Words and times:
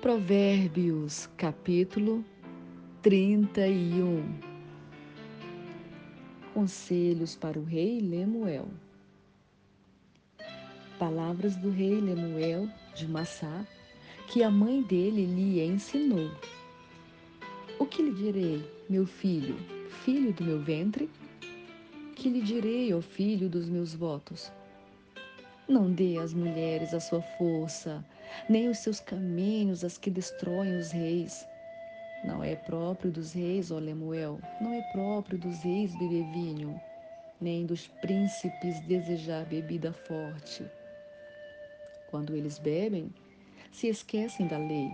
Provérbios, 0.00 1.28
capítulo 1.36 2.24
31 3.02 4.38
Conselhos 6.54 7.34
para 7.34 7.58
o 7.58 7.64
rei 7.64 7.98
Lemuel 7.98 8.68
Palavras 11.00 11.56
do 11.56 11.70
rei 11.70 12.00
Lemuel 12.00 12.68
de 12.94 13.08
Massá, 13.08 13.66
que 14.28 14.44
a 14.44 14.50
mãe 14.50 14.82
dele 14.82 15.26
lhe 15.26 15.60
ensinou. 15.60 16.30
O 17.80 17.84
que 17.84 18.00
lhe 18.00 18.12
direi, 18.12 18.70
meu 18.88 19.04
filho, 19.04 19.56
filho 20.04 20.32
do 20.32 20.44
meu 20.44 20.60
ventre? 20.60 21.10
Que 22.14 22.30
lhe 22.30 22.40
direi, 22.40 22.94
ó 22.94 23.00
filho 23.00 23.48
dos 23.48 23.68
meus 23.68 23.94
votos? 23.94 24.52
Não 25.68 25.92
dê 25.92 26.16
às 26.16 26.32
mulheres 26.32 26.94
a 26.94 27.00
sua 27.00 27.20
força, 27.20 28.02
nem 28.48 28.70
os 28.70 28.78
seus 28.78 29.00
caminhos 29.00 29.84
as 29.84 29.98
que 29.98 30.10
destroem 30.10 30.74
os 30.78 30.90
reis. 30.90 31.46
Não 32.24 32.42
é 32.42 32.56
próprio 32.56 33.10
dos 33.10 33.34
reis, 33.34 33.70
ó 33.70 33.78
Lemuel, 33.78 34.40
não 34.62 34.72
é 34.72 34.80
próprio 34.92 35.38
dos 35.38 35.62
reis 35.62 35.94
beber 35.94 36.24
vinho, 36.32 36.80
nem 37.38 37.66
dos 37.66 37.86
príncipes 37.86 38.80
desejar 38.80 39.44
bebida 39.44 39.92
forte. 39.92 40.64
Quando 42.10 42.34
eles 42.34 42.58
bebem, 42.58 43.12
se 43.70 43.88
esquecem 43.88 44.46
da 44.46 44.56
lei 44.56 44.90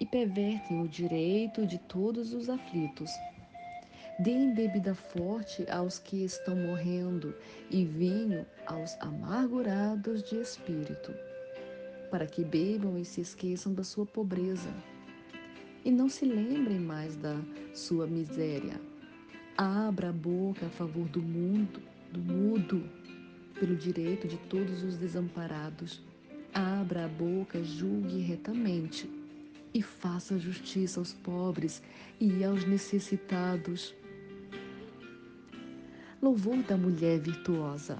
e 0.00 0.06
pervertem 0.06 0.80
o 0.80 0.88
direito 0.88 1.66
de 1.66 1.76
todos 1.76 2.32
os 2.32 2.48
aflitos. 2.48 3.10
Deem 4.16 4.54
bebida 4.54 4.94
forte 4.94 5.68
aos 5.68 5.98
que 5.98 6.24
estão 6.24 6.54
morrendo 6.54 7.34
e 7.68 7.84
vinho 7.84 8.46
aos 8.64 8.96
amargurados 9.00 10.22
de 10.22 10.40
espírito, 10.40 11.12
para 12.12 12.24
que 12.24 12.44
bebam 12.44 12.96
e 12.96 13.04
se 13.04 13.20
esqueçam 13.20 13.74
da 13.74 13.82
sua 13.82 14.06
pobreza 14.06 14.72
e 15.84 15.90
não 15.90 16.08
se 16.08 16.24
lembrem 16.24 16.78
mais 16.78 17.16
da 17.16 17.36
sua 17.74 18.06
miséria. 18.06 18.80
Abra 19.58 20.10
a 20.10 20.12
boca 20.12 20.66
a 20.66 20.70
favor 20.70 21.08
do 21.08 21.20
mundo, 21.20 21.82
do 22.12 22.20
mudo, 22.20 22.88
pelo 23.58 23.74
direito 23.74 24.28
de 24.28 24.36
todos 24.48 24.84
os 24.84 24.96
desamparados. 24.96 26.00
Abra 26.52 27.06
a 27.06 27.08
boca, 27.08 27.64
julgue 27.64 28.20
retamente 28.20 29.10
e 29.74 29.82
faça 29.82 30.38
justiça 30.38 31.00
aos 31.00 31.12
pobres 31.12 31.82
e 32.20 32.44
aos 32.44 32.64
necessitados 32.64 33.92
Louvor 36.24 36.56
da 36.62 36.74
mulher 36.74 37.20
virtuosa. 37.20 37.98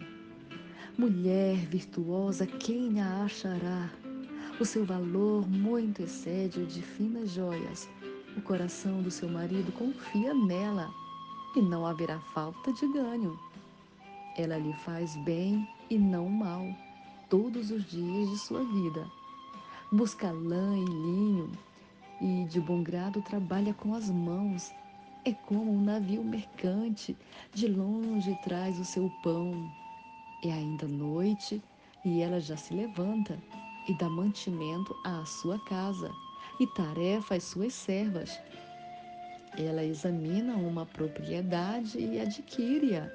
Mulher 0.97 1.57
virtuosa, 1.57 2.47
quem 2.47 2.99
a 2.99 3.23
achará? 3.23 3.91
O 4.59 4.65
seu 4.65 4.83
valor 4.83 5.47
muito 5.47 6.01
excede 6.01 6.61
o 6.61 6.67
de 6.67 6.81
finas 6.81 7.33
joias. 7.33 7.87
O 8.35 8.41
coração 8.41 9.03
do 9.03 9.11
seu 9.11 9.29
marido 9.29 9.71
confia 9.73 10.33
nela 10.33 10.89
e 11.55 11.61
não 11.61 11.85
haverá 11.85 12.19
falta 12.19 12.73
de 12.73 12.91
ganho. 12.95 13.39
Ela 14.39 14.57
lhe 14.57 14.73
faz 14.87 15.15
bem 15.27 15.69
e 15.91 15.99
não 15.99 16.27
mal 16.27 16.65
todos 17.29 17.71
os 17.71 17.85
dias 17.91 18.31
de 18.31 18.39
sua 18.39 18.65
vida. 18.65 19.07
Busca 19.93 20.33
lã 20.33 20.79
e 20.79 20.85
linho 20.87 21.53
e 22.23 22.47
de 22.47 22.59
bom 22.59 22.83
grado 22.83 23.21
trabalha 23.21 23.75
com 23.75 23.95
as 23.95 24.09
mãos 24.09 24.73
é 25.25 25.33
como 25.33 25.73
um 25.73 25.83
navio 25.83 26.23
mercante, 26.23 27.17
de 27.53 27.67
longe 27.67 28.39
traz 28.45 28.79
o 28.79 28.85
seu 28.85 29.11
pão. 29.23 29.71
É 30.45 30.53
ainda 30.53 30.87
noite 30.87 31.63
e 32.05 32.21
ela 32.21 32.39
já 32.39 32.57
se 32.57 32.75
levanta 32.75 33.39
e 33.89 33.95
dá 33.95 34.09
mantimento 34.09 34.95
à 35.05 35.25
sua 35.25 35.59
casa 35.65 36.11
e 36.61 36.67
tarefa 36.67 37.37
às 37.37 37.45
suas 37.45 37.73
servas. 37.73 38.39
Ela 39.57 39.83
examina 39.85 40.57
uma 40.57 40.85
propriedade 40.85 41.99
e 41.99 42.21
adquire-a. 42.21 43.09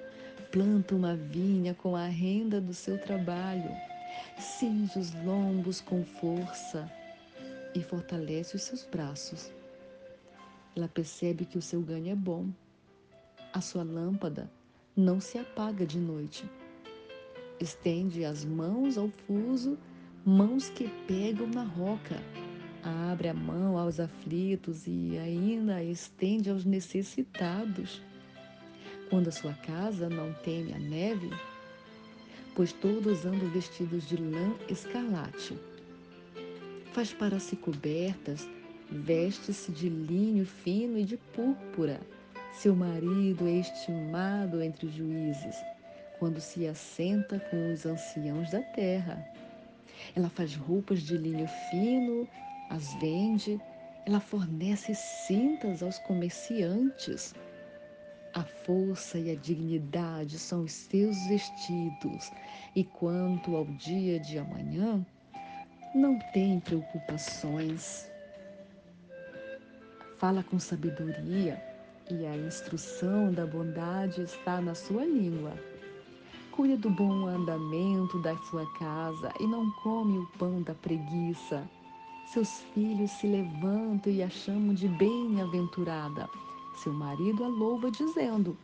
Planta 0.51 0.95
uma 0.95 1.15
vinha 1.15 1.75
com 1.75 1.95
a 1.95 2.05
renda 2.05 2.59
do 2.59 2.73
seu 2.73 2.97
trabalho. 2.97 3.69
Cinge 4.39 4.97
os 4.97 5.13
lombos 5.23 5.79
com 5.79 6.03
força 6.03 6.91
e 7.75 7.83
fortalece 7.83 8.55
os 8.55 8.63
seus 8.63 8.83
braços. 8.85 9.58
Ela 10.79 10.87
percebe 10.87 11.43
que 11.43 11.57
o 11.57 11.61
seu 11.61 11.81
ganho 11.81 12.09
é 12.09 12.15
bom. 12.15 12.47
A 13.51 13.59
sua 13.59 13.83
lâmpada 13.83 14.49
não 14.95 15.19
se 15.19 15.37
apaga 15.37 15.85
de 15.85 15.99
noite. 15.99 16.49
Estende 17.59 18.23
as 18.23 18.45
mãos 18.45 18.97
ao 18.97 19.09
fuso, 19.27 19.77
mãos 20.25 20.69
que 20.69 20.87
pegam 21.05 21.47
na 21.47 21.63
roca. 21.63 22.15
Abre 23.11 23.27
a 23.27 23.33
mão 23.33 23.77
aos 23.77 23.99
aflitos 23.99 24.87
e 24.87 25.17
ainda 25.17 25.83
estende 25.83 26.49
aos 26.49 26.63
necessitados. 26.63 28.01
Quando 29.09 29.27
a 29.27 29.33
sua 29.33 29.53
casa 29.55 30.07
não 30.07 30.31
teme 30.45 30.71
a 30.71 30.79
neve, 30.79 31.29
pois 32.55 32.71
todos 32.71 33.25
andam 33.25 33.49
vestidos 33.49 34.07
de 34.07 34.15
lã 34.15 34.55
escarlate. 34.69 35.59
Faz 36.93 37.11
para 37.11 37.37
si 37.37 37.57
cobertas 37.57 38.47
Veste-se 38.91 39.71
de 39.71 39.87
linho 39.87 40.43
fino 40.47 40.97
e 40.97 41.05
de 41.05 41.15
púrpura. 41.15 42.01
Seu 42.53 42.75
marido 42.75 43.47
é 43.47 43.59
estimado 43.59 44.63
entre 44.63 44.87
os 44.87 44.93
juízes, 44.93 45.55
quando 46.17 46.41
se 46.41 46.65
assenta 46.65 47.39
com 47.39 47.71
os 47.71 47.85
anciãos 47.85 48.49
da 48.49 48.61
terra. 48.61 49.23
Ela 50.15 50.27
faz 50.27 50.55
roupas 50.55 51.03
de 51.03 51.15
linho 51.17 51.47
fino, 51.69 52.27
as 52.71 52.91
vende, 52.95 53.61
ela 54.07 54.19
fornece 54.19 54.95
cintas 54.95 55.83
aos 55.83 55.99
comerciantes. 55.99 57.35
A 58.33 58.43
força 58.43 59.19
e 59.19 59.29
a 59.29 59.35
dignidade 59.35 60.39
são 60.39 60.63
os 60.63 60.71
seus 60.71 61.15
vestidos, 61.27 62.31
e 62.75 62.83
quanto 62.83 63.55
ao 63.55 63.65
dia 63.65 64.19
de 64.19 64.39
amanhã, 64.39 65.05
não 65.93 66.17
tem 66.33 66.59
preocupações 66.59 68.09
fala 70.19 70.43
com 70.43 70.59
sabedoria 70.59 71.63
e 72.11 72.25
a 72.25 72.35
instrução 72.35 73.31
da 73.31 73.45
bondade 73.45 74.21
está 74.21 74.59
na 74.59 74.75
sua 74.75 75.05
língua. 75.05 75.53
Cuida 76.51 76.75
do 76.75 76.89
bom 76.89 77.25
andamento 77.25 78.21
da 78.21 78.35
sua 78.49 78.65
casa 78.77 79.31
e 79.39 79.47
não 79.47 79.71
come 79.81 80.17
o 80.17 80.27
pão 80.37 80.61
da 80.61 80.73
preguiça. 80.73 81.65
Seus 82.33 82.59
filhos 82.73 83.09
se 83.11 83.27
levantam 83.27 84.11
e 84.11 84.21
a 84.21 84.29
chamam 84.29 84.73
de 84.73 84.89
bem-aventurada. 84.89 86.27
Seu 86.83 86.91
marido 86.91 87.45
a 87.45 87.47
louva, 87.47 87.89
dizendo: 87.89 88.57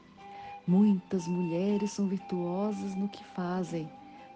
Muitas 0.68 1.26
mulheres 1.26 1.92
são 1.92 2.08
virtuosas 2.10 2.96
no 2.96 3.08
que 3.08 3.24
fazem, 3.24 3.90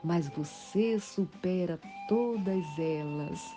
mas 0.04 0.30
você 0.30 0.98
supera 1.00 1.78
todas 2.08 2.66
elas. 2.80 3.56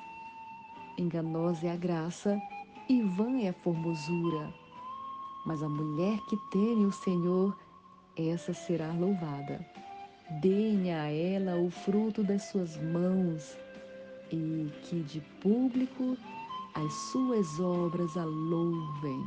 Enganosa 0.98 1.68
é 1.68 1.70
a 1.70 1.76
graça 1.76 2.40
e 2.92 3.02
vã 3.02 3.40
é 3.40 3.48
a 3.48 3.52
formosura. 3.54 4.52
Mas 5.46 5.62
a 5.62 5.68
mulher 5.68 6.18
que 6.28 6.36
teme 6.50 6.84
o 6.84 6.92
Senhor, 6.92 7.56
essa 8.16 8.52
será 8.52 8.92
louvada. 8.92 9.66
Denha 10.42 11.02
a 11.02 11.10
ela 11.10 11.56
o 11.56 11.70
fruto 11.70 12.22
das 12.22 12.42
suas 12.44 12.76
mãos, 12.76 13.56
e 14.30 14.70
que 14.84 15.02
de 15.02 15.20
público 15.40 16.16
as 16.74 16.92
suas 17.10 17.58
obras 17.58 18.16
a 18.16 18.24
louvem. 18.24 19.24